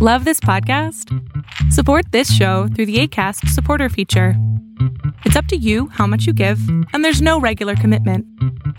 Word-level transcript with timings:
Love 0.00 0.24
this 0.24 0.38
podcast? 0.38 1.12
Support 1.72 2.12
this 2.12 2.32
show 2.32 2.68
through 2.68 2.86
the 2.86 3.00
ACAST 3.00 3.48
supporter 3.48 3.88
feature. 3.88 4.34
It's 5.24 5.34
up 5.34 5.46
to 5.46 5.56
you 5.56 5.88
how 5.88 6.06
much 6.06 6.24
you 6.24 6.32
give, 6.32 6.60
and 6.92 7.04
there's 7.04 7.20
no 7.20 7.40
regular 7.40 7.74
commitment. 7.74 8.24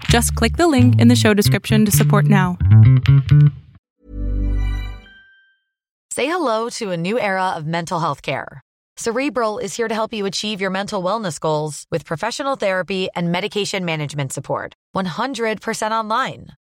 Just 0.05 0.33
click 0.35 0.55
the 0.55 0.69
link 0.69 0.97
in 1.01 1.09
the 1.09 1.17
show 1.17 1.33
description 1.33 1.83
to 1.83 1.91
support 1.91 2.23
now. 2.23 2.57
Say 6.09 6.27
hello 6.27 6.69
to 6.77 6.91
a 6.91 6.95
new 6.95 7.19
era 7.19 7.49
of 7.49 7.67
mental 7.67 7.99
health 7.99 8.21
care. 8.21 8.61
Cerebral 8.95 9.57
is 9.57 9.75
here 9.75 9.89
to 9.89 9.95
help 9.95 10.13
you 10.13 10.25
achieve 10.25 10.61
your 10.61 10.71
mental 10.71 11.03
wellness 11.03 11.37
goals 11.37 11.85
with 11.91 12.05
professional 12.05 12.55
therapy 12.55 13.09
and 13.13 13.29
medication 13.29 13.83
management 13.83 14.31
support. 14.31 14.73
100% 14.95 15.91
online. 15.91 16.47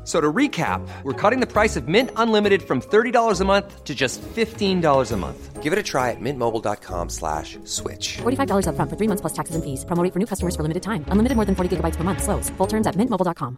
F- 0.00 0.06
So 0.06 0.20
to 0.20 0.32
recap, 0.32 0.80
we're 1.04 1.12
cutting 1.12 1.40
the 1.40 1.46
price 1.46 1.76
of 1.76 1.86
Mint 1.86 2.10
Unlimited 2.16 2.62
from 2.62 2.80
$30 2.80 3.40
a 3.40 3.44
month 3.44 3.84
to 3.84 3.94
just 3.94 4.20
$15 4.22 5.12
a 5.12 5.16
month. 5.16 5.62
Give 5.62 5.72
it 5.74 5.78
a 5.78 5.82
try 5.82 6.10
at 6.10 6.20
mintmobile.com 6.20 7.10
slash 7.10 7.58
switch. 7.64 8.18
$45 8.22 8.64
upfront 8.66 8.88
for 8.90 8.96
three 8.96 9.06
months 9.08 9.20
plus 9.20 9.34
taxes 9.34 9.54
and 9.54 9.62
fees. 9.62 9.84
Promo 9.84 10.02
for 10.12 10.18
new 10.18 10.26
customers 10.26 10.56
for 10.56 10.62
limited 10.62 10.82
time. 10.82 11.04
Unlimited 11.08 11.36
more 11.36 11.44
than 11.44 11.54
40 11.54 11.76
gigabytes 11.76 11.96
per 11.96 12.02
month. 12.04 12.22
Slows. 12.24 12.48
Full 12.56 12.66
terms 12.66 12.86
at 12.86 12.96
mintmobile.com. 12.96 13.56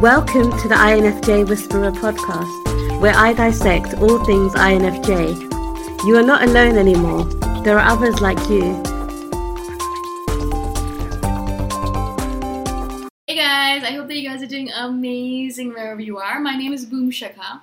Welcome 0.00 0.50
to 0.62 0.68
the 0.68 0.74
INFJ 0.74 1.48
Whisperer 1.48 1.92
podcast, 1.92 3.00
where 3.00 3.14
I 3.14 3.32
dissect 3.34 3.94
all 3.98 4.24
things 4.24 4.54
INFJ. 4.54 5.36
You 6.06 6.16
are 6.16 6.22
not 6.26 6.42
alone 6.42 6.76
anymore. 6.76 7.24
There 7.62 7.78
are 7.78 7.86
others 7.92 8.20
like 8.20 8.40
you. 8.48 8.82
Hey 13.32 13.38
guys, 13.38 13.82
I 13.82 13.92
hope 13.92 14.08
that 14.08 14.18
you 14.18 14.28
guys 14.28 14.42
are 14.42 14.46
doing 14.46 14.70
amazing 14.70 15.70
wherever 15.70 16.02
you 16.02 16.18
are. 16.18 16.38
My 16.38 16.54
name 16.54 16.74
is 16.74 16.84
Boom 16.84 17.10
Shikha, 17.10 17.62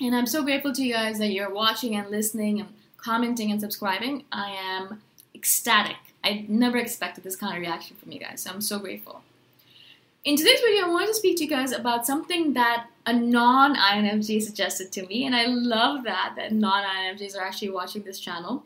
and 0.00 0.16
I'm 0.16 0.26
so 0.26 0.42
grateful 0.42 0.72
to 0.72 0.82
you 0.82 0.94
guys 0.94 1.18
that 1.18 1.32
you're 1.32 1.52
watching 1.52 1.96
and 1.96 2.08
listening 2.08 2.60
and 2.60 2.70
commenting 2.96 3.52
and 3.52 3.60
subscribing. 3.60 4.24
I 4.32 4.52
am 4.52 5.02
ecstatic. 5.34 5.96
I 6.24 6.46
never 6.48 6.78
expected 6.78 7.24
this 7.24 7.36
kind 7.36 7.54
of 7.54 7.60
reaction 7.60 7.98
from 7.98 8.10
you 8.10 8.20
guys, 8.20 8.40
so 8.40 8.50
I'm 8.50 8.62
so 8.62 8.78
grateful. 8.78 9.20
In 10.24 10.34
today's 10.34 10.60
video, 10.60 10.86
I 10.86 10.88
wanted 10.88 11.08
to 11.08 11.14
speak 11.14 11.36
to 11.36 11.44
you 11.44 11.50
guys 11.50 11.72
about 11.72 12.06
something 12.06 12.54
that 12.54 12.86
a 13.04 13.12
non 13.12 13.76
INFJ 13.76 14.40
suggested 14.40 14.92
to 14.92 15.06
me, 15.06 15.26
and 15.26 15.36
I 15.36 15.44
love 15.44 16.04
that 16.04 16.36
that 16.36 16.52
non 16.52 16.84
INFJs 16.84 17.36
are 17.36 17.44
actually 17.44 17.68
watching 17.68 18.00
this 18.00 18.18
channel. 18.18 18.64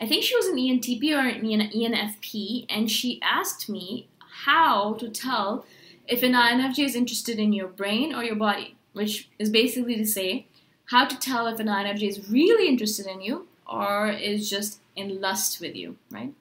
I 0.00 0.06
think 0.06 0.22
she 0.22 0.36
was 0.36 0.46
an 0.46 0.58
ENTP 0.58 1.12
or 1.12 1.26
an 1.26 1.42
ENFP, 1.42 2.66
and 2.70 2.88
she 2.88 3.20
asked 3.20 3.68
me 3.68 4.06
how 4.44 4.94
to 4.94 5.08
tell 5.08 5.64
if 6.06 6.22
an 6.22 6.32
INFJ 6.32 6.84
is 6.84 6.94
interested 6.94 7.38
in 7.38 7.52
your 7.52 7.68
brain 7.68 8.14
or 8.14 8.22
your 8.22 8.36
body, 8.36 8.76
which 8.92 9.28
is 9.38 9.50
basically 9.50 9.96
to 9.96 10.06
say 10.06 10.46
how 10.86 11.04
to 11.04 11.18
tell 11.18 11.46
if 11.46 11.58
an 11.58 11.66
INFJ 11.66 12.08
is 12.08 12.30
really 12.30 12.68
interested 12.68 13.06
in 13.06 13.20
you 13.20 13.48
or 13.66 14.08
is 14.08 14.48
just 14.48 14.80
in 14.94 15.20
lust 15.20 15.60
with 15.60 15.74
you, 15.74 15.96
right? 16.10 16.32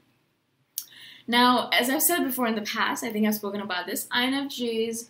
Now, 1.28 1.70
as 1.70 1.90
I've 1.90 2.04
said 2.04 2.24
before 2.24 2.48
in 2.48 2.56
the 2.56 2.62
past, 2.62 3.04
I 3.04 3.12
think 3.12 3.26
I've 3.26 3.36
spoken 3.36 3.62
about 3.62 3.88
this, 3.88 4.08
INFJs, 4.08 5.08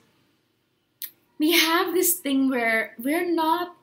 we 1.38 1.52
have 1.52 1.94
this 1.94 2.14
thing 2.14 2.50
where 2.50 2.96
we're 2.98 3.30
not 3.30 3.76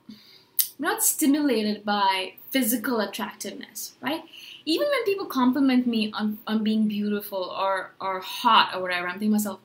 we're 0.79 0.89
not 0.89 1.05
stimulated 1.05 1.85
by 1.85 2.35
physical 2.51 3.01
attractiveness, 3.01 3.93
right? 4.01 4.23
Even 4.65 4.89
when 4.89 5.05
people 5.05 5.27
compliment 5.27 5.87
me 5.87 6.13
on, 6.13 6.39
on 6.47 6.63
being 6.63 6.89
beautiful 6.89 7.55
or, 7.59 7.93
or 8.01 8.21
hot 8.21 8.73
or 8.75 8.83
whatever, 8.83 9.07
I'm 9.07 9.15
thinking 9.15 9.33
myself, 9.33 9.61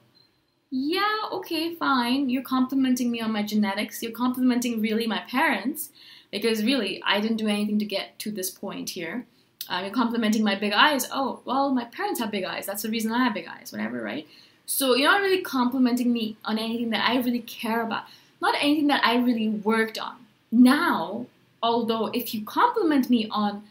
yeah, 0.69 1.17
okay, 1.31 1.75
fine. 1.75 2.29
You're 2.29 2.43
complimenting 2.43 3.09
me 3.09 3.21
on 3.21 3.31
my 3.31 3.43
genetics. 3.43 4.03
You're 4.03 4.11
complimenting 4.11 4.81
really 4.81 5.07
my 5.07 5.19
parents 5.29 5.89
because 6.31 6.63
really 6.63 7.01
I 7.05 7.21
didn't 7.21 7.37
do 7.37 7.47
anything 7.47 7.79
to 7.79 7.85
get 7.85 8.19
to 8.19 8.31
this 8.31 8.49
point 8.49 8.91
here. 8.91 9.25
Um, 9.69 9.83
you're 9.83 9.93
complimenting 9.93 10.43
my 10.43 10.55
big 10.55 10.73
eyes. 10.73 11.07
Oh, 11.11 11.41
well, 11.45 11.71
my 11.71 11.85
parents 11.85 12.19
have 12.19 12.31
big 12.31 12.43
eyes. 12.43 12.65
That's 12.65 12.83
the 12.83 12.89
reason 12.89 13.11
I 13.11 13.23
have 13.23 13.33
big 13.33 13.47
eyes, 13.47 13.71
whatever, 13.71 14.01
right? 14.01 14.27
So 14.65 14.95
you're 14.95 15.11
not 15.11 15.21
really 15.21 15.41
complimenting 15.41 16.11
me 16.11 16.37
on 16.43 16.57
anything 16.57 16.89
that 16.89 17.07
I 17.07 17.17
really 17.17 17.39
care 17.39 17.81
about, 17.81 18.03
not 18.41 18.55
anything 18.59 18.87
that 18.87 19.05
I 19.05 19.17
really 19.17 19.49
worked 19.49 19.97
on. 19.97 20.17
Now, 20.51 21.25
although 21.63 22.07
if 22.07 22.33
you 22.33 22.43
compliment 22.43 23.09
me 23.09 23.27
on 23.31 23.63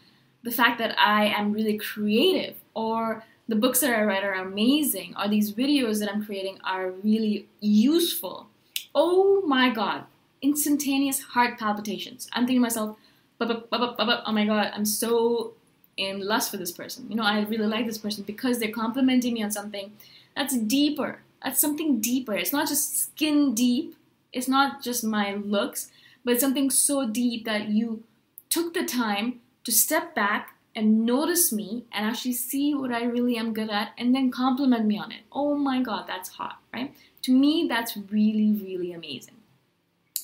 the 0.47 0.53
fact 0.53 0.77
that 0.79 0.97
I 0.97 1.25
am 1.25 1.51
really 1.51 1.77
creative 1.77 2.55
or 2.73 3.25
the 3.49 3.55
books 3.57 3.81
that 3.81 3.93
I 3.93 4.03
write 4.05 4.23
are 4.23 4.35
amazing 4.35 5.13
or 5.19 5.27
these 5.27 5.51
videos 5.51 5.99
that 5.99 6.09
I'm 6.09 6.23
creating 6.23 6.57
are 6.63 6.91
really 6.91 7.49
useful, 7.59 8.47
oh 8.95 9.41
my 9.45 9.69
god, 9.69 10.05
instantaneous 10.41 11.19
heart 11.21 11.59
palpitations. 11.59 12.29
I'm 12.31 12.43
thinking 12.43 12.61
to 12.61 12.67
myself, 12.69 12.95
"Bup, 13.37 13.49
bup, 13.49 13.69
bup, 13.69 13.81
bup, 13.81 13.97
bup, 13.97 14.07
bup, 14.07 14.23
oh 14.25 14.31
my 14.31 14.45
god, 14.45 14.71
I'm 14.73 14.85
so 14.85 15.53
in 15.97 16.21
lust 16.21 16.49
for 16.49 16.55
this 16.55 16.71
person. 16.71 17.07
You 17.09 17.17
know, 17.17 17.23
I 17.23 17.41
really 17.41 17.67
like 17.67 17.85
this 17.85 17.97
person 17.97 18.23
because 18.23 18.59
they're 18.59 18.71
complimenting 18.71 19.33
me 19.33 19.43
on 19.43 19.51
something 19.51 19.91
that's 20.33 20.55
deeper. 20.55 21.19
That's 21.43 21.59
something 21.59 21.99
deeper. 21.99 22.35
It's 22.35 22.53
not 22.53 22.69
just 22.69 22.97
skin 22.97 23.53
deep. 23.53 23.97
It's 24.31 24.47
not 24.47 24.81
just 24.81 25.03
my 25.03 25.33
looks, 25.33 25.91
but 26.23 26.35
it's 26.35 26.41
something 26.41 26.69
so 26.69 27.05
deep 27.05 27.43
that 27.43 27.67
you 27.67 28.03
took 28.49 28.73
the 28.73 28.85
time 28.85 29.41
to 29.67 29.71
step 29.73 30.15
back 30.15 30.55
and 30.73 31.05
notice 31.05 31.51
me 31.51 31.83
and 31.91 32.05
actually 32.05 32.31
see 32.31 32.73
what 32.73 32.93
I 32.93 33.03
really 33.03 33.35
am 33.35 33.53
good 33.53 33.69
at 33.69 33.89
and 33.97 34.15
then 34.15 34.31
compliment 34.31 34.85
me 34.85 34.97
on 34.97 35.11
it. 35.11 35.23
Oh 35.29 35.55
my 35.55 35.81
god, 35.81 36.05
that's 36.07 36.29
hot, 36.29 36.59
right? 36.73 36.95
To 37.23 37.33
me, 37.33 37.65
that's 37.67 37.97
really, 37.97 38.53
really 38.63 38.93
amazing. 38.93 39.33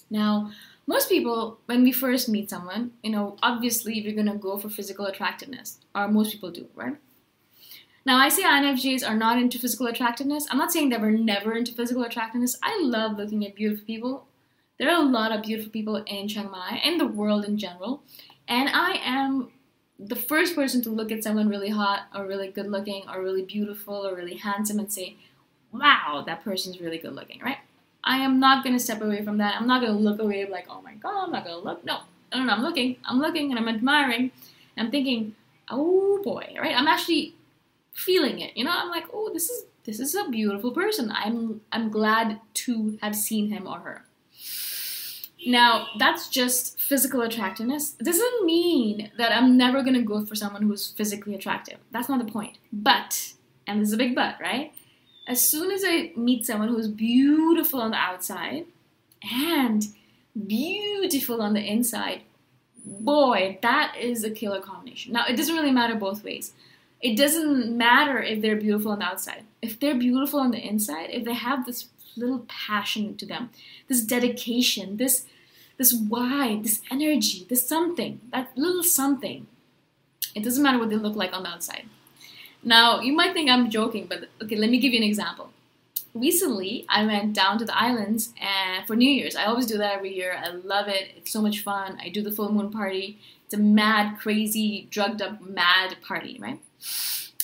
Now, 0.10 0.52
most 0.88 1.10
people, 1.10 1.60
when 1.66 1.84
we 1.84 1.92
first 1.92 2.30
meet 2.30 2.50
someone, 2.50 2.92
you 3.04 3.12
know, 3.12 3.36
obviously 3.44 4.02
we're 4.02 4.16
gonna 4.16 4.38
go 4.38 4.58
for 4.58 4.70
physical 4.70 5.08
attractiveness, 5.08 5.80
or 5.94 6.08
most 6.08 6.32
people 6.32 6.50
do, 6.50 6.68
right? 6.74 6.96
Now, 8.06 8.18
I 8.18 8.30
say 8.30 8.44
INFJs 8.44 9.06
are 9.06 9.18
not 9.18 9.38
into 9.38 9.60
physical 9.60 9.88
attractiveness. 9.88 10.48
I'm 10.50 10.58
not 10.58 10.72
saying 10.72 10.88
that 10.92 11.02
we're 11.02 11.12
never 11.12 11.52
into 11.54 11.74
physical 11.74 12.04
attractiveness. 12.04 12.58
I 12.64 12.80
love 12.82 13.18
looking 13.18 13.46
at 13.46 13.56
beautiful 13.56 13.86
people. 13.86 14.28
There 14.80 14.90
are 14.90 15.02
a 15.02 15.06
lot 15.06 15.34
of 15.34 15.44
beautiful 15.44 15.72
people 15.72 15.98
in 15.98 16.30
Chiang 16.30 16.50
Mai 16.50 16.82
and 16.82 16.98
the 16.98 17.08
world 17.08 17.44
in 17.44 17.58
general. 17.58 18.04
And 18.48 18.70
I 18.70 19.00
am 19.04 19.50
the 20.00 20.16
first 20.16 20.56
person 20.56 20.82
to 20.84 20.90
look 20.90 21.12
at 21.12 21.24
someone 21.24 21.48
really 21.48 21.70
hot 21.70 22.08
or 22.16 22.26
really 22.26 22.50
good 22.50 22.68
looking 22.68 23.04
or 23.10 23.22
really 23.22 23.44
beautiful 23.44 24.06
or 24.08 24.16
really 24.16 24.36
handsome 24.36 24.80
and 24.80 24.92
say, 24.92 25.16
wow, 25.72 26.24
that 26.26 26.44
person's 26.44 26.80
really 26.80 26.98
good 26.98 27.14
looking, 27.14 27.40
right? 27.42 27.58
I 28.04 28.18
am 28.18 28.40
not 28.40 28.64
going 28.64 28.76
to 28.76 28.84
step 28.84 29.02
away 29.02 29.24
from 29.24 29.38
that. 29.38 29.56
I'm 29.56 29.68
not 29.68 29.82
going 29.82 29.96
to 29.96 30.00
look 30.00 30.20
away 30.20 30.46
like, 30.46 30.66
oh 30.70 30.82
my 30.82 30.94
God, 30.96 31.26
I'm 31.26 31.32
not 31.32 31.46
going 31.46 31.58
to 31.58 31.64
look. 31.64 31.86
No, 31.86 32.00
no, 32.34 32.44
no, 32.44 32.54
I'm 32.54 32.62
looking. 32.62 32.98
I'm 33.06 33.20
looking 33.20 33.52
and 33.52 33.60
I'm 33.60 33.74
admiring. 33.74 34.32
And 34.76 34.88
I'm 34.88 34.92
thinking, 34.92 35.36
oh 35.70 36.22
boy, 36.24 36.54
right? 36.60 36.76
I'm 36.76 36.88
actually 36.88 37.36
feeling 37.94 38.40
it. 38.40 38.58
You 38.58 38.66
know, 38.66 38.72
I'm 38.74 38.90
like, 38.90 39.06
oh, 39.14 39.32
this 39.34 39.50
is 39.50 39.66
this 39.86 40.00
is 40.00 40.16
a 40.16 40.30
beautiful 40.30 40.72
person. 40.72 41.12
I'm 41.14 41.62
I'm 41.72 41.90
glad 41.90 42.40
to 42.56 42.98
have 43.02 43.16
seen 43.16 43.50
him 43.50 43.68
or 43.68 43.80
her. 43.80 44.06
Now, 45.46 45.88
that's 45.98 46.30
just 46.30 46.80
physical 46.80 47.22
attractiveness. 47.22 47.96
It 48.00 48.04
doesn't 48.04 48.46
mean 48.46 49.12
that 49.18 49.32
I'm 49.32 49.58
never 49.58 49.82
going 49.82 49.96
to 49.96 50.02
go 50.02 50.26
for 50.26 50.36
someone 50.36 50.64
who's 50.64 50.92
physically 50.92 51.36
attractive. 51.36 51.80
That's 51.92 52.10
not 52.10 52.26
the 52.26 52.32
point. 52.32 52.58
But, 52.72 53.34
and 53.68 53.82
this 53.82 53.90
is 53.90 53.94
a 53.94 53.98
big 53.98 54.16
but, 54.16 54.36
right? 54.40 54.74
As 55.28 55.48
soon 55.48 55.72
as 55.72 55.84
I 55.86 56.12
meet 56.16 56.46
someone 56.46 56.70
who's 56.70 56.88
beautiful 56.88 57.82
on 57.82 57.92
the 57.92 57.98
outside 57.98 58.66
and 59.32 59.86
beautiful 60.48 61.42
on 61.42 61.54
the 61.54 61.62
inside, 61.62 62.22
boy, 62.86 63.60
that 63.62 63.96
is 64.00 64.24
a 64.24 64.32
killer 64.32 64.62
combination. 64.62 65.14
Now, 65.14 65.26
it 65.28 65.36
doesn't 65.36 65.56
really 65.56 65.72
matter 65.72 65.96
both 65.96 66.24
ways. 66.24 66.54
It 67.02 67.18
doesn't 67.18 67.76
matter 67.78 68.22
if 68.22 68.42
they're 68.42 68.56
beautiful 68.56 68.92
on 68.92 69.00
the 69.00 69.06
outside. 69.06 69.44
If 69.62 69.80
they're 69.80 69.96
beautiful 69.96 70.40
on 70.40 70.52
the 70.52 70.66
inside, 70.66 71.10
if 71.10 71.26
they 71.26 71.34
have 71.34 71.66
this 71.66 71.88
little 72.16 72.46
passion 72.48 73.18
to 73.18 73.26
them, 73.26 73.50
this 73.88 74.02
dedication, 74.02 74.98
this 74.98 75.26
this 75.78 75.94
why, 75.94 76.60
this 76.62 76.82
energy, 76.92 77.46
this 77.50 77.68
something, 77.68 78.22
that 78.32 78.52
little 78.56 78.84
something. 78.84 79.48
It 80.36 80.44
doesn't 80.44 80.64
matter 80.64 80.80
what 80.80 80.90
they 80.90 80.96
look 80.96 81.16
like 81.16 81.34
on 81.34 81.44
the 81.44 81.50
outside. 81.50 81.86
Now, 82.64 83.02
you 83.02 83.14
might 83.14 83.34
think 83.34 83.50
I'm 83.50 83.70
joking, 83.70 84.08
but 84.08 84.30
okay, 84.42 84.56
let 84.56 84.70
me 84.70 84.80
give 84.80 84.94
you 84.94 85.00
an 85.00 85.04
example. 85.04 85.50
Recently, 86.14 86.86
I 86.88 87.06
went 87.06 87.34
down 87.34 87.58
to 87.58 87.66
the 87.66 87.78
islands 87.78 88.34
and 88.40 88.86
for 88.86 88.96
New 88.96 89.10
Year's. 89.10 89.36
I 89.36 89.46
always 89.46 89.66
do 89.66 89.78
that 89.80 89.96
every 89.96 90.16
year. 90.16 90.38
I 90.40 90.50
love 90.50 90.88
it. 90.88 91.12
It's 91.18 91.32
so 91.32 91.42
much 91.42 91.62
fun. 91.62 91.98
I 92.02 92.10
do 92.10 92.22
the 92.22 92.32
full 92.32 92.52
moon 92.52 92.72
party. 92.72 93.20
It's 93.46 93.54
a 93.56 93.58
mad, 93.58 94.20
crazy, 94.20 94.88
drugged 94.92 95.22
up, 95.22 95.42
mad 95.42 95.98
party, 96.02 96.38
right? 96.40 96.60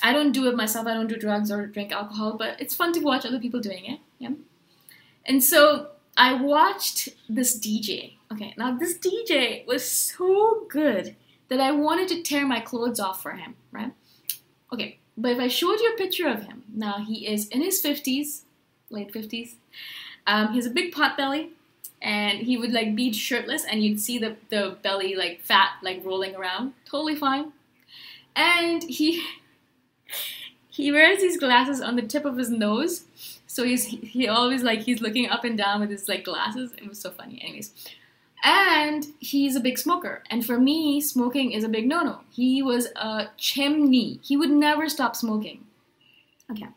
I 0.01 0.13
don't 0.13 0.31
do 0.31 0.47
it 0.47 0.55
myself. 0.55 0.87
I 0.87 0.93
don't 0.93 1.07
do 1.07 1.17
drugs 1.17 1.51
or 1.51 1.65
drink 1.65 1.91
alcohol, 1.91 2.37
but 2.37 2.59
it's 2.61 2.75
fun 2.75 2.93
to 2.93 2.99
watch 3.01 3.25
other 3.25 3.39
people 3.39 3.59
doing 3.59 3.85
it. 3.85 3.99
Yeah. 4.19 4.31
And 5.25 5.43
so 5.43 5.87
I 6.15 6.35
watched 6.35 7.09
this 7.27 7.59
DJ. 7.59 8.13
Okay, 8.31 8.53
now 8.57 8.77
this 8.77 8.97
DJ 8.97 9.65
was 9.65 9.89
so 9.89 10.65
good 10.69 11.15
that 11.49 11.59
I 11.59 11.71
wanted 11.71 12.07
to 12.09 12.21
tear 12.21 12.45
my 12.45 12.59
clothes 12.59 12.99
off 12.99 13.21
for 13.21 13.31
him, 13.31 13.55
right? 13.71 13.91
Okay, 14.71 14.99
but 15.17 15.31
if 15.31 15.39
I 15.39 15.47
showed 15.47 15.79
you 15.79 15.91
a 15.93 15.97
picture 15.97 16.27
of 16.27 16.43
him, 16.43 16.63
now 16.73 16.99
he 16.99 17.27
is 17.27 17.47
in 17.47 17.61
his 17.61 17.81
50s, 17.83 18.41
late 18.89 19.11
50s. 19.11 19.55
Um, 20.27 20.49
he 20.49 20.57
has 20.57 20.67
a 20.67 20.71
big 20.71 20.93
pot 20.93 21.17
belly, 21.17 21.53
and 22.01 22.39
he 22.39 22.55
would 22.55 22.71
like 22.71 22.95
be 22.95 23.11
shirtless, 23.11 23.65
and 23.65 23.83
you'd 23.83 23.99
see 23.99 24.19
the, 24.19 24.37
the 24.49 24.77
belly 24.83 25.15
like 25.15 25.41
fat, 25.41 25.71
like 25.81 26.05
rolling 26.05 26.35
around. 26.35 26.73
Totally 26.85 27.15
fine. 27.15 27.51
And 28.35 28.83
he 28.83 29.25
he 30.69 30.91
wears 30.91 31.19
these 31.19 31.37
glasses 31.37 31.81
on 31.81 31.95
the 31.95 32.03
tip 32.03 32.25
of 32.25 32.37
his 32.37 32.51
nose, 32.51 33.05
so 33.47 33.63
he's 33.63 33.85
he 33.85 34.27
always 34.27 34.61
like 34.61 34.81
he's 34.81 35.01
looking 35.01 35.27
up 35.27 35.43
and 35.43 35.57
down 35.57 35.81
with 35.81 35.89
his 35.89 36.07
like 36.07 36.23
glasses. 36.23 36.73
It 36.77 36.87
was 36.87 36.99
so 36.99 37.09
funny. 37.09 37.41
Anyways, 37.41 37.73
and 38.43 39.07
he's 39.19 39.55
a 39.55 39.59
big 39.59 39.77
smoker. 39.77 40.23
And 40.29 40.45
for 40.45 40.59
me, 40.59 41.01
smoking 41.01 41.51
is 41.51 41.63
a 41.63 41.69
big 41.69 41.87
no-no. 41.87 42.21
He 42.31 42.61
was 42.61 42.87
a 42.95 43.27
chimney. 43.37 44.19
He 44.21 44.37
would 44.37 44.51
never 44.51 44.89
stop 44.89 45.15
smoking. 45.15 45.65
Okay. 46.51 46.67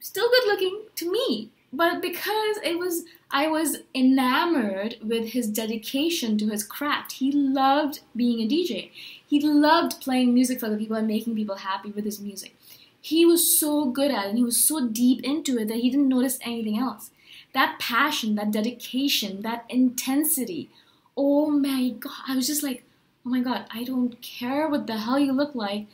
Still 0.00 0.28
good 0.28 0.46
looking 0.46 0.82
to 0.96 1.10
me, 1.10 1.50
but 1.72 2.00
because 2.00 2.58
it 2.62 2.78
was 2.78 3.04
I 3.30 3.48
was 3.48 3.78
enamored 3.94 4.96
with 5.02 5.30
his 5.30 5.48
dedication 5.48 6.38
to 6.38 6.48
his 6.48 6.62
craft. 6.62 7.12
He 7.12 7.32
loved 7.32 8.00
being 8.14 8.40
a 8.40 8.48
DJ. 8.48 8.90
He 9.26 9.40
loved 9.40 10.00
playing 10.00 10.32
music 10.32 10.60
for 10.60 10.66
other 10.66 10.78
people 10.78 10.96
and 10.96 11.08
making 11.08 11.34
people 11.34 11.56
happy 11.56 11.90
with 11.90 12.04
his 12.04 12.20
music. 12.20 12.54
He 13.00 13.26
was 13.26 13.58
so 13.58 13.86
good 13.86 14.10
at 14.10 14.26
it 14.26 14.28
and 14.30 14.38
he 14.38 14.44
was 14.44 14.62
so 14.62 14.88
deep 14.88 15.24
into 15.24 15.58
it 15.58 15.68
that 15.68 15.78
he 15.78 15.90
didn't 15.90 16.08
notice 16.08 16.38
anything 16.40 16.78
else. 16.78 17.10
That 17.56 17.78
passion, 17.78 18.34
that 18.34 18.50
dedication, 18.50 19.40
that 19.40 19.64
intensity. 19.70 20.68
Oh 21.16 21.48
my 21.48 21.88
god. 21.88 22.12
I 22.28 22.36
was 22.36 22.46
just 22.46 22.62
like, 22.62 22.84
oh 23.24 23.30
my 23.30 23.40
god, 23.40 23.64
I 23.72 23.82
don't 23.82 24.20
care 24.20 24.68
what 24.68 24.86
the 24.86 24.98
hell 24.98 25.18
you 25.18 25.32
look 25.32 25.54
like. 25.54 25.86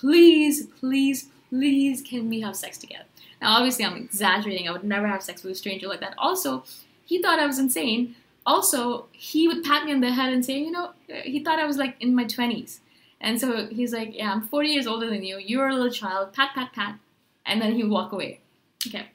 Please, 0.00 0.66
please, 0.80 1.28
please, 1.50 2.02
can 2.02 2.28
we 2.28 2.40
have 2.40 2.56
sex 2.56 2.78
together? 2.78 3.04
Now, 3.40 3.56
obviously, 3.56 3.84
I'm 3.84 3.96
exaggerating. 3.96 4.68
I 4.68 4.72
would 4.72 4.82
never 4.82 5.06
have 5.06 5.22
sex 5.22 5.44
with 5.44 5.52
a 5.52 5.54
stranger 5.54 5.86
like 5.86 6.00
that. 6.00 6.14
Also, 6.18 6.64
he 7.04 7.22
thought 7.22 7.38
I 7.38 7.46
was 7.46 7.60
insane. 7.60 8.16
Also, 8.44 9.06
he 9.12 9.46
would 9.46 9.62
pat 9.62 9.84
me 9.84 9.92
on 9.92 10.00
the 10.00 10.10
head 10.10 10.32
and 10.32 10.44
say, 10.44 10.58
you 10.58 10.72
know, 10.72 10.90
he 11.06 11.44
thought 11.44 11.60
I 11.60 11.66
was 11.66 11.76
like 11.76 11.94
in 12.00 12.16
my 12.16 12.24
20s. 12.24 12.80
And 13.20 13.40
so 13.40 13.68
he's 13.68 13.92
like, 13.92 14.16
yeah, 14.16 14.32
I'm 14.32 14.42
40 14.42 14.68
years 14.68 14.88
older 14.88 15.08
than 15.08 15.22
you. 15.22 15.38
You're 15.38 15.68
a 15.68 15.74
little 15.74 15.92
child. 15.92 16.32
Pat, 16.32 16.50
pat, 16.56 16.72
pat. 16.72 16.98
And 17.46 17.62
then 17.62 17.74
he 17.74 17.84
would 17.84 17.92
walk 17.92 18.10
away. 18.10 18.40
Okay. 18.88 19.06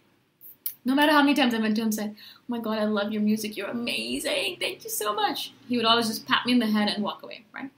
No 0.85 0.95
matter 0.95 1.11
how 1.11 1.21
many 1.21 1.33
times 1.33 1.53
I 1.53 1.59
went 1.59 1.75
to 1.75 1.81
him 1.81 1.87
and 1.87 1.95
said, 1.95 2.15
oh 2.17 2.43
my 2.47 2.59
God, 2.59 2.77
I 2.77 2.85
love 2.85 3.11
your 3.11 3.21
music. 3.21 3.57
You're 3.57 3.69
amazing. 3.69 4.57
Thank 4.59 4.83
you 4.83 4.89
so 4.89 5.13
much. 5.13 5.51
He 5.67 5.77
would 5.77 5.85
always 5.85 6.07
just 6.07 6.27
pat 6.27 6.45
me 6.45 6.53
in 6.53 6.59
the 6.59 6.67
head 6.67 6.87
and 6.87 7.03
walk 7.03 7.21
away, 7.21 7.43
right? 7.53 7.69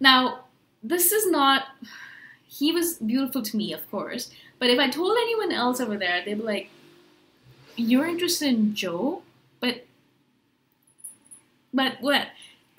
Now, 0.00 0.44
this 0.82 1.12
is 1.12 1.30
not, 1.30 1.64
he 2.46 2.72
was 2.72 2.94
beautiful 2.94 3.42
to 3.42 3.56
me, 3.56 3.72
of 3.72 3.88
course. 3.90 4.30
But 4.58 4.70
if 4.70 4.78
I 4.78 4.88
told 4.88 5.16
anyone 5.16 5.52
else 5.52 5.80
over 5.80 5.96
there, 5.96 6.22
they'd 6.24 6.34
be 6.34 6.42
like, 6.42 6.70
you're 7.76 8.06
interested 8.06 8.48
in 8.48 8.74
Joe? 8.74 9.22
But, 9.60 9.86
but 11.72 11.98
what? 12.00 12.28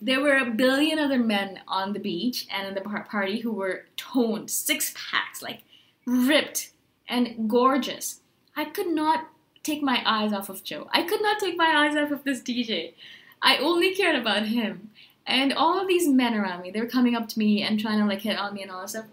there 0.04 0.19
were 0.19 0.36
a 0.36 0.51
billion 0.51 1.00
other 1.00 1.18
men 1.18 1.62
on 1.65 1.94
the 1.94 2.00
beach 2.00 2.45
and 2.51 2.68
in 2.68 2.74
the 2.74 2.81
party 2.81 3.39
who 3.39 3.54
were 3.54 3.86
toned, 3.95 4.51
six 4.51 4.94
packs, 4.98 5.42
like 5.42 5.62
ripped 6.06 6.71
and 7.07 7.50
gorgeous. 7.50 8.19
I 8.55 8.65
could 8.65 8.88
not 8.88 9.29
take 9.63 9.81
my 9.81 10.01
eyes 10.05 10.33
off 10.33 10.50
of 10.50 10.63
Joe. 10.63 10.88
I 10.91 11.03
could 11.03 11.21
not 11.21 11.39
take 11.39 11.57
my 11.57 11.85
eyes 11.85 11.95
off 11.95 12.11
of 12.11 12.23
this 12.23 12.41
DJ. 12.41 12.94
I 13.41 13.57
only 13.57 13.95
cared 13.95 14.15
about 14.15 14.47
him. 14.47 14.89
And 15.25 15.53
all 15.53 15.79
of 15.79 15.88
these 15.88 16.07
men 16.07 16.33
around 16.33 16.61
me, 16.61 16.71
they 16.71 16.81
were 16.81 16.88
coming 16.88 17.15
up 17.15 17.29
to 17.29 17.39
me 17.39 17.63
and 17.63 17.79
trying 17.79 18.00
to 18.00 18.05
like 18.05 18.21
hit 18.21 18.38
on 18.38 18.53
me 18.53 18.61
and 18.61 18.71
all 18.71 18.81
that 18.81 18.89
stuff. 18.89 19.05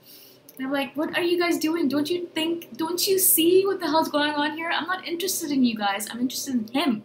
And 0.57 0.67
I'm 0.67 0.73
like, 0.73 0.95
what 0.95 1.17
are 1.17 1.23
you 1.23 1.39
guys 1.39 1.59
doing? 1.59 1.89
Don't 1.89 2.11
you 2.11 2.27
think, 2.35 2.77
don't 2.77 3.07
you 3.07 3.19
see 3.19 3.65
what 3.65 3.81
the 3.81 3.87
hell's 3.87 4.09
going 4.09 4.33
on 4.33 4.57
here? 4.57 4.71
I'm 4.71 4.87
not 4.87 5.07
interested 5.07 5.51
in 5.51 5.65
you 5.65 5.77
guys. 5.77 6.09
I'm 6.11 6.21
interested 6.21 6.55
in 6.55 6.69
him. 6.69 7.05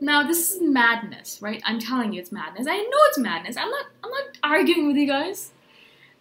Now 0.00 0.26
this 0.26 0.52
is 0.52 0.62
madness, 0.62 1.42
right? 1.42 1.62
I'm 1.64 1.78
telling 1.78 2.12
you 2.12 2.20
it's 2.20 2.32
madness. 2.32 2.66
I 2.68 2.76
know 2.76 2.98
it's 3.08 3.18
madness. 3.18 3.56
I'm 3.56 3.70
not 3.70 3.86
I'm 4.04 4.10
not 4.10 4.38
arguing 4.42 4.86
with 4.86 4.96
you 4.96 5.06
guys. 5.06 5.50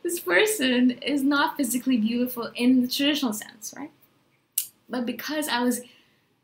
This 0.04 0.20
person 0.20 0.92
is 0.92 1.22
not 1.22 1.58
physically 1.58 1.98
beautiful 1.98 2.52
in 2.56 2.82
the 2.82 2.88
traditional 2.88 3.34
sense, 3.34 3.74
right? 3.78 3.92
But 4.90 5.06
because 5.06 5.48
I 5.48 5.64
was 5.64 5.82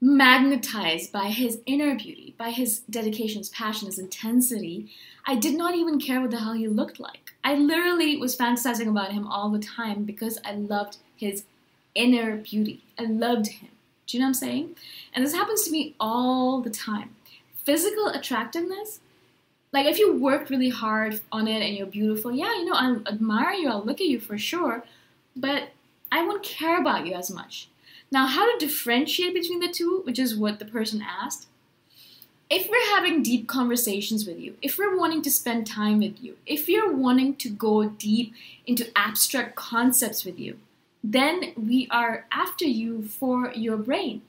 magnetized 0.01 1.11
by 1.11 1.27
his 1.29 1.61
inner 1.65 1.95
beauty, 1.95 2.35
by 2.37 2.51
his 2.51 2.79
dedication, 2.79 3.39
his 3.39 3.49
passion, 3.49 3.87
his 3.87 3.99
intensity, 3.99 4.89
I 5.25 5.35
did 5.35 5.55
not 5.55 5.75
even 5.75 5.99
care 5.99 6.19
what 6.19 6.31
the 6.31 6.39
hell 6.39 6.53
he 6.53 6.67
looked 6.67 6.99
like. 6.99 7.33
I 7.43 7.55
literally 7.55 8.17
was 8.17 8.37
fantasizing 8.37 8.87
about 8.87 9.13
him 9.13 9.25
all 9.27 9.49
the 9.49 9.59
time 9.59 10.03
because 10.03 10.39
I 10.43 10.53
loved 10.53 10.97
his 11.15 11.43
inner 11.95 12.35
beauty. 12.37 12.83
I 12.97 13.03
loved 13.03 13.47
him. 13.47 13.69
Do 14.07 14.17
you 14.17 14.21
know 14.21 14.25
what 14.25 14.29
I'm 14.29 14.33
saying? 14.33 14.75
And 15.13 15.23
this 15.23 15.33
happens 15.33 15.63
to 15.63 15.71
me 15.71 15.95
all 15.99 16.61
the 16.61 16.69
time 16.69 17.15
physical 17.63 18.07
attractiveness 18.07 18.99
like 19.71 19.85
if 19.85 19.97
you 19.97 20.15
work 20.15 20.49
really 20.49 20.69
hard 20.69 21.19
on 21.31 21.47
it 21.47 21.61
and 21.61 21.75
you're 21.75 21.87
beautiful 21.87 22.31
yeah 22.31 22.53
you 22.53 22.65
know 22.65 22.75
I'll 22.75 23.07
admire 23.07 23.53
you 23.53 23.69
i'll 23.69 23.83
look 23.83 24.01
at 24.01 24.07
you 24.07 24.19
for 24.19 24.37
sure 24.37 24.83
but 25.35 25.69
i 26.11 26.25
won't 26.25 26.43
care 26.43 26.79
about 26.79 27.07
you 27.07 27.13
as 27.13 27.31
much 27.31 27.69
now 28.13 28.25
how 28.27 28.45
to 28.51 28.65
differentiate 28.65 29.33
between 29.33 29.59
the 29.59 29.73
two 29.79 30.01
which 30.05 30.19
is 30.19 30.35
what 30.35 30.59
the 30.59 30.65
person 30.65 31.01
asked 31.01 31.47
if 32.49 32.69
we're 32.69 32.95
having 32.95 33.23
deep 33.23 33.47
conversations 33.47 34.25
with 34.27 34.39
you 34.39 34.55
if 34.61 34.77
we're 34.77 34.97
wanting 34.97 35.21
to 35.21 35.31
spend 35.31 35.67
time 35.67 35.99
with 35.99 36.23
you 36.23 36.37
if 36.45 36.67
we're 36.67 36.93
wanting 36.93 37.35
to 37.35 37.49
go 37.49 37.89
deep 38.09 38.33
into 38.65 38.91
abstract 38.95 39.55
concepts 39.55 40.23
with 40.23 40.39
you 40.39 40.57
then 41.03 41.53
we 41.57 41.87
are 41.91 42.25
after 42.31 42.65
you 42.65 43.03
for 43.03 43.51
your 43.53 43.77
brain 43.77 44.21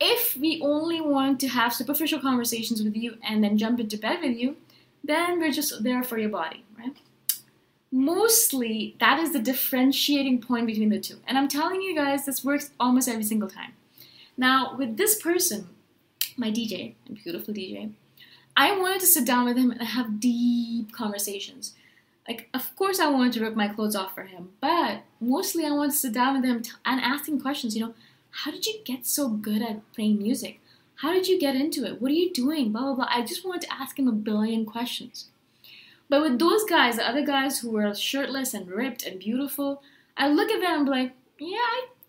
if 0.00 0.34
we 0.36 0.60
only 0.62 1.00
want 1.00 1.38
to 1.40 1.48
have 1.48 1.74
superficial 1.74 2.18
conversations 2.18 2.82
with 2.82 2.96
you 2.96 3.18
and 3.22 3.44
then 3.44 3.58
jump 3.58 3.78
into 3.78 3.98
bed 3.98 4.20
with 4.22 4.36
you, 4.36 4.56
then 5.04 5.38
we're 5.38 5.52
just 5.52 5.82
there 5.82 6.02
for 6.02 6.18
your 6.18 6.30
body, 6.30 6.64
right? 6.78 6.96
Mostly, 7.92 8.96
that 9.00 9.18
is 9.18 9.32
the 9.32 9.40
differentiating 9.40 10.40
point 10.40 10.66
between 10.66 10.90
the 10.90 11.00
two. 11.00 11.16
And 11.26 11.36
I'm 11.36 11.48
telling 11.48 11.82
you 11.82 11.94
guys, 11.94 12.24
this 12.24 12.44
works 12.44 12.70
almost 12.78 13.08
every 13.08 13.24
single 13.24 13.48
time. 13.48 13.72
Now, 14.36 14.76
with 14.76 14.96
this 14.96 15.20
person, 15.20 15.68
my 16.36 16.50
DJ, 16.50 16.94
a 17.08 17.12
beautiful 17.12 17.52
DJ, 17.52 17.92
I 18.56 18.78
wanted 18.78 19.00
to 19.00 19.06
sit 19.06 19.26
down 19.26 19.44
with 19.44 19.56
him 19.56 19.70
and 19.70 19.82
have 19.82 20.20
deep 20.20 20.92
conversations. 20.92 21.74
Like, 22.28 22.48
of 22.54 22.74
course, 22.76 23.00
I 23.00 23.08
wanted 23.08 23.32
to 23.34 23.40
rip 23.40 23.56
my 23.56 23.68
clothes 23.68 23.96
off 23.96 24.14
for 24.14 24.22
him, 24.22 24.50
but 24.60 25.02
mostly 25.20 25.66
I 25.66 25.70
wanted 25.70 25.92
to 25.92 25.98
sit 25.98 26.12
down 26.12 26.36
with 26.36 26.44
him 26.44 26.62
and 26.84 27.00
ask 27.00 27.28
him 27.28 27.40
questions. 27.40 27.74
You 27.74 27.86
know, 27.86 27.94
how 28.30 28.50
did 28.50 28.66
you 28.66 28.80
get 28.84 29.06
so 29.06 29.28
good 29.28 29.62
at 29.62 29.92
playing 29.92 30.18
music? 30.18 30.60
How 30.96 31.12
did 31.12 31.26
you 31.26 31.40
get 31.40 31.56
into 31.56 31.84
it? 31.86 32.00
What 32.00 32.10
are 32.10 32.14
you 32.14 32.32
doing? 32.32 32.70
Blah, 32.70 32.82
blah, 32.82 32.94
blah. 32.94 33.08
I 33.08 33.22
just 33.22 33.44
wanted 33.44 33.62
to 33.62 33.72
ask 33.72 33.98
him 33.98 34.06
a 34.06 34.12
billion 34.12 34.64
questions. 34.64 35.26
But 36.10 36.22
with 36.22 36.38
those 36.40 36.64
guys, 36.64 36.96
the 36.96 37.08
other 37.08 37.24
guys 37.24 37.60
who 37.60 37.70
were 37.70 37.94
shirtless 37.94 38.52
and 38.52 38.68
ripped 38.68 39.06
and 39.06 39.20
beautiful, 39.20 39.80
I 40.16 40.28
look 40.28 40.50
at 40.50 40.60
them 40.60 40.78
and 40.78 40.84
be 40.84 40.90
like, 40.90 41.12
yeah, 41.38 41.56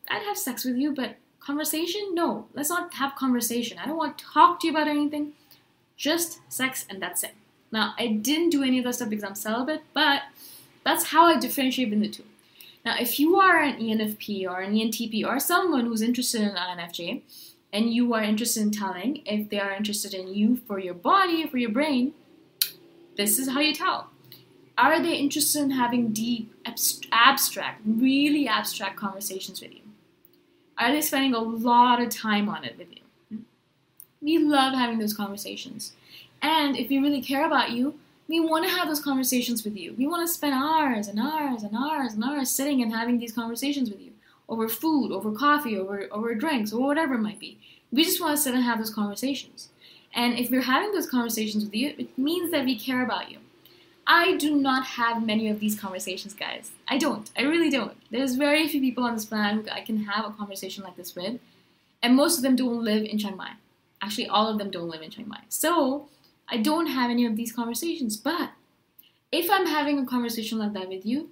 I'd 0.09 0.23
have 0.23 0.37
sex 0.37 0.65
with 0.65 0.75
you, 0.75 0.93
but 0.93 1.15
conversation? 1.39 2.15
No, 2.15 2.47
let's 2.55 2.69
not 2.69 2.95
have 2.95 3.15
conversation. 3.15 3.77
I 3.77 3.85
don't 3.85 3.97
want 3.97 4.17
to 4.17 4.25
talk 4.25 4.59
to 4.59 4.67
you 4.67 4.73
about 4.73 4.87
anything. 4.87 5.33
Just 5.95 6.39
sex 6.49 6.85
and 6.89 6.99
that's 6.99 7.23
it. 7.23 7.35
Now, 7.71 7.93
I 7.97 8.07
didn't 8.07 8.49
do 8.49 8.63
any 8.63 8.79
of 8.79 8.85
that 8.85 8.95
stuff 8.95 9.09
because 9.09 9.23
I'm 9.23 9.35
celibate, 9.35 9.83
but 9.93 10.23
that's 10.83 11.05
how 11.05 11.27
I 11.27 11.39
differentiate 11.39 11.91
between 11.91 12.01
the 12.01 12.09
two. 12.09 12.25
Now, 12.83 12.95
if 12.99 13.19
you 13.19 13.35
are 13.35 13.61
an 13.61 13.77
ENFP 13.77 14.49
or 14.49 14.61
an 14.61 14.73
ENTP 14.73 15.23
or 15.25 15.39
someone 15.39 15.85
who's 15.85 16.01
interested 16.01 16.41
in 16.41 16.55
INFJ, 16.55 17.21
and 17.71 17.93
you 17.93 18.13
are 18.15 18.23
interested 18.23 18.63
in 18.63 18.71
telling, 18.71 19.21
if 19.25 19.49
they 19.49 19.59
are 19.59 19.71
interested 19.71 20.13
in 20.15 20.33
you 20.33 20.57
for 20.57 20.79
your 20.79 20.95
body, 20.95 21.45
for 21.45 21.57
your 21.57 21.69
brain, 21.69 22.13
this 23.17 23.39
is 23.39 23.49
how 23.49 23.59
you 23.59 23.73
tell. 23.73 24.09
Are 24.77 25.01
they 25.01 25.15
interested 25.15 25.61
in 25.61 25.71
having 25.71 26.13
deep, 26.13 26.53
abstract, 27.11 27.81
really 27.85 28.47
abstract 28.47 28.95
conversations 28.95 29.61
with 29.61 29.73
you? 29.73 29.81
Are 30.77 30.91
they 30.91 31.01
spending 31.01 31.33
a 31.33 31.39
lot 31.39 32.01
of 32.01 32.09
time 32.09 32.49
on 32.49 32.63
it 32.63 32.77
with 32.77 32.89
you? 32.89 33.01
Hmm? 33.29 33.43
We 34.21 34.37
love 34.39 34.73
having 34.73 34.97
those 34.97 35.13
conversations. 35.13 35.93
And 36.41 36.75
if 36.75 36.89
we 36.89 36.97
really 36.97 37.21
care 37.21 37.45
about 37.45 37.71
you, 37.71 37.99
we 38.27 38.39
want 38.39 38.65
to 38.65 38.71
have 38.71 38.87
those 38.87 39.03
conversations 39.03 39.63
with 39.63 39.77
you. 39.77 39.93
We 39.97 40.07
want 40.07 40.25
to 40.25 40.33
spend 40.33 40.53
hours 40.53 41.07
and 41.07 41.19
hours 41.19 41.63
and 41.63 41.75
hours 41.75 42.13
and 42.13 42.23
hours 42.23 42.49
sitting 42.49 42.81
and 42.81 42.93
having 42.93 43.19
these 43.19 43.33
conversations 43.33 43.89
with 43.89 43.99
you 43.99 44.11
over 44.47 44.67
food, 44.67 45.11
over 45.11 45.31
coffee, 45.31 45.77
over, 45.77 46.07
over 46.11 46.33
drinks, 46.35 46.73
or 46.73 46.85
whatever 46.85 47.15
it 47.15 47.21
might 47.21 47.39
be. 47.39 47.57
We 47.91 48.03
just 48.03 48.21
want 48.21 48.35
to 48.35 48.41
sit 48.41 48.53
and 48.53 48.63
have 48.63 48.79
those 48.79 48.93
conversations. 48.93 49.69
And 50.13 50.37
if 50.37 50.49
we're 50.49 50.61
having 50.61 50.91
those 50.91 51.09
conversations 51.09 51.63
with 51.63 51.75
you, 51.75 51.93
it 51.97 52.17
means 52.17 52.51
that 52.51 52.65
we 52.65 52.77
care 52.77 53.03
about 53.03 53.31
you. 53.31 53.39
I 54.05 54.35
do 54.35 54.55
not 54.55 54.85
have 54.85 55.25
many 55.25 55.49
of 55.49 55.59
these 55.59 55.79
conversations, 55.79 56.33
guys. 56.33 56.71
I 56.87 56.97
don't. 56.97 57.29
I 57.37 57.43
really 57.43 57.69
don't. 57.69 57.95
There's 58.09 58.35
very 58.35 58.67
few 58.67 58.81
people 58.81 59.03
on 59.03 59.13
this 59.13 59.25
planet 59.25 59.69
I 59.71 59.81
can 59.81 60.03
have 60.05 60.25
a 60.25 60.31
conversation 60.31 60.83
like 60.83 60.97
this 60.97 61.15
with, 61.15 61.39
and 62.01 62.15
most 62.15 62.37
of 62.37 62.43
them 62.43 62.55
don't 62.55 62.83
live 62.83 63.03
in 63.03 63.17
Chiang 63.17 63.37
Mai. 63.37 63.51
Actually, 64.01 64.27
all 64.27 64.47
of 64.47 64.57
them 64.57 64.71
don't 64.71 64.89
live 64.89 65.01
in 65.01 65.11
Chiang 65.11 65.27
Mai. 65.29 65.41
So, 65.47 66.07
I 66.49 66.57
don't 66.57 66.87
have 66.87 67.09
any 67.09 67.25
of 67.25 67.37
these 67.37 67.53
conversations. 67.53 68.17
But 68.17 68.51
if 69.31 69.49
I'm 69.49 69.67
having 69.67 69.97
a 69.97 70.05
conversation 70.05 70.57
like 70.57 70.73
that 70.73 70.89
with 70.89 71.05
you, 71.05 71.29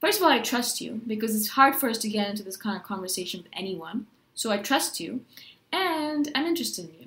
first 0.00 0.18
of 0.18 0.24
all, 0.24 0.30
I 0.30 0.40
trust 0.40 0.80
you 0.80 1.00
because 1.06 1.34
it's 1.34 1.50
hard 1.50 1.74
for 1.74 1.88
us 1.88 1.98
to 1.98 2.08
get 2.08 2.28
into 2.28 2.42
this 2.42 2.58
kind 2.58 2.76
of 2.76 2.82
conversation 2.82 3.42
with 3.42 3.50
anyone. 3.54 4.06
So 4.34 4.50
I 4.50 4.58
trust 4.58 5.00
you 5.00 5.24
and 5.72 6.30
I'm 6.34 6.46
interested 6.46 6.90
in 6.90 7.00
you. 7.00 7.03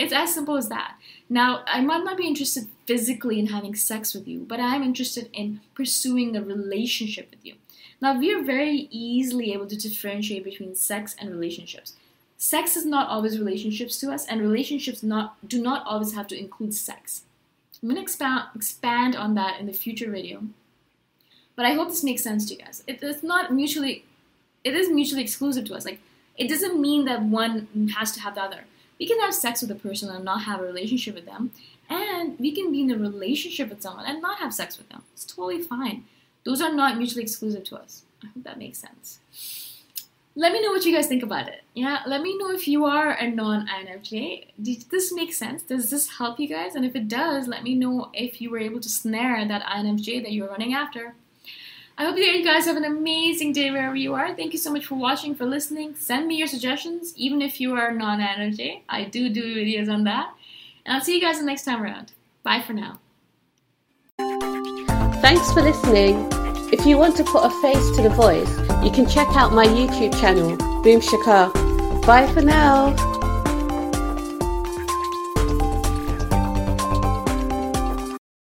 It's 0.00 0.12
as 0.12 0.34
simple 0.34 0.56
as 0.56 0.68
that. 0.68 0.96
Now, 1.28 1.62
I 1.66 1.80
might 1.80 2.04
not 2.04 2.16
be 2.16 2.26
interested 2.26 2.68
physically 2.86 3.38
in 3.38 3.48
having 3.48 3.74
sex 3.74 4.14
with 4.14 4.26
you, 4.26 4.40
but 4.40 4.58
I'm 4.58 4.82
interested 4.82 5.28
in 5.32 5.60
pursuing 5.74 6.34
a 6.34 6.42
relationship 6.42 7.30
with 7.30 7.44
you. 7.44 7.54
Now, 8.00 8.18
we 8.18 8.34
are 8.34 8.42
very 8.42 8.88
easily 8.90 9.52
able 9.52 9.66
to 9.66 9.76
differentiate 9.76 10.42
between 10.42 10.74
sex 10.74 11.14
and 11.18 11.30
relationships 11.30 11.94
sex 12.40 12.74
is 12.74 12.86
not 12.86 13.08
always 13.10 13.38
relationships 13.38 13.98
to 13.98 14.10
us, 14.10 14.26
and 14.26 14.40
relationships 14.40 15.02
not 15.02 15.36
do 15.46 15.62
not 15.62 15.86
always 15.86 16.14
have 16.14 16.26
to 16.28 16.38
include 16.38 16.74
sex. 16.74 17.22
I'm 17.82 17.88
gonna 17.88 18.00
expand 18.00 18.48
expand 18.56 19.14
on 19.14 19.34
that 19.34 19.60
in 19.60 19.66
the 19.66 19.72
future 19.72 20.10
video, 20.10 20.44
but 21.54 21.66
I 21.66 21.74
hope 21.74 21.88
this 21.88 22.02
makes 22.02 22.22
sense 22.22 22.46
to 22.46 22.54
you 22.54 22.60
guys. 22.60 22.82
It 22.86 23.02
is 23.02 23.22
not 23.22 23.52
mutually, 23.52 24.04
it 24.64 24.74
is 24.74 24.90
mutually 24.90 25.22
exclusive 25.22 25.66
to 25.66 25.74
us. 25.74 25.84
Like 25.84 26.00
it 26.36 26.48
doesn't 26.48 26.80
mean 26.80 27.04
that 27.04 27.22
one 27.22 27.90
has 27.96 28.10
to 28.12 28.20
have 28.20 28.34
the 28.34 28.42
other. 28.42 28.64
We 29.00 29.08
can 29.08 29.18
have 29.20 29.34
sex 29.34 29.62
with 29.62 29.70
a 29.72 29.74
person 29.74 30.10
and 30.10 30.24
not 30.24 30.42
have 30.42 30.60
a 30.60 30.64
relationship 30.64 31.16
with 31.16 31.26
them, 31.26 31.50
and 31.88 32.38
we 32.38 32.52
can 32.52 32.70
be 32.70 32.82
in 32.82 32.90
a 32.92 32.98
relationship 32.98 33.68
with 33.70 33.82
someone 33.82 34.06
and 34.06 34.22
not 34.22 34.38
have 34.38 34.54
sex 34.54 34.78
with 34.78 34.88
them. 34.90 35.02
It's 35.14 35.24
totally 35.24 35.62
fine. 35.62 36.04
Those 36.44 36.60
are 36.60 36.72
not 36.72 36.96
mutually 36.98 37.22
exclusive 37.22 37.64
to 37.64 37.76
us. 37.76 38.02
I 38.22 38.26
hope 38.26 38.44
that 38.44 38.58
makes 38.58 38.78
sense 38.78 39.18
let 40.36 40.52
me 40.52 40.62
know 40.62 40.70
what 40.70 40.84
you 40.84 40.94
guys 40.94 41.06
think 41.06 41.22
about 41.22 41.48
it. 41.48 41.62
Yeah, 41.74 42.00
let 42.06 42.22
me 42.22 42.36
know 42.38 42.50
if 42.52 42.68
you 42.68 42.84
are 42.84 43.12
a 43.12 43.28
non 43.28 43.66
INFJ. 43.66 44.46
Does 44.62 44.84
this 44.84 45.12
make 45.12 45.34
sense? 45.34 45.62
Does 45.62 45.90
this 45.90 46.08
help 46.18 46.38
you 46.38 46.48
guys? 46.48 46.74
And 46.74 46.84
if 46.84 46.94
it 46.94 47.08
does, 47.08 47.48
let 47.48 47.62
me 47.62 47.74
know 47.74 48.10
if 48.14 48.40
you 48.40 48.50
were 48.50 48.58
able 48.58 48.80
to 48.80 48.88
snare 48.88 49.46
that 49.46 49.62
INFJ 49.64 50.22
that 50.22 50.32
you're 50.32 50.48
running 50.48 50.74
after. 50.74 51.14
I 52.00 52.04
hope 52.04 52.16
that 52.16 52.24
you 52.24 52.42
guys 52.42 52.64
have 52.64 52.78
an 52.78 52.86
amazing 52.86 53.52
day 53.52 53.70
wherever 53.70 53.94
you 53.94 54.14
are. 54.14 54.34
Thank 54.34 54.54
you 54.54 54.58
so 54.58 54.72
much 54.72 54.86
for 54.86 54.94
watching, 54.94 55.34
for 55.34 55.44
listening. 55.44 55.94
Send 55.96 56.26
me 56.26 56.34
your 56.34 56.46
suggestions, 56.46 57.12
even 57.14 57.42
if 57.42 57.60
you 57.60 57.74
are 57.74 57.92
non 57.92 58.20
INFJ. 58.20 58.60
Eh? 58.60 58.80
I 58.88 59.04
do 59.04 59.28
do 59.28 59.54
videos 59.54 59.92
on 59.92 60.04
that. 60.04 60.32
And 60.86 60.96
I'll 60.96 61.02
see 61.02 61.14
you 61.14 61.20
guys 61.20 61.40
the 61.40 61.44
next 61.44 61.66
time 61.66 61.82
around. 61.82 62.12
Bye 62.42 62.62
for 62.62 62.72
now. 62.72 63.00
Thanks 65.20 65.52
for 65.52 65.60
listening. 65.60 66.26
If 66.72 66.86
you 66.86 66.96
want 66.96 67.18
to 67.18 67.24
put 67.24 67.44
a 67.44 67.50
face 67.60 67.90
to 67.96 68.02
the 68.02 68.08
voice, 68.08 68.48
you 68.82 68.90
can 68.90 69.06
check 69.06 69.28
out 69.36 69.52
my 69.52 69.66
YouTube 69.66 70.18
channel, 70.18 70.56
Boom 70.82 71.02
Shikha. 71.02 71.52
Bye 72.06 72.32
for 72.32 72.40
now. 72.40 73.09